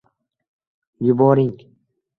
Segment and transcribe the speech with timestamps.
[1.05, 1.47] yuboring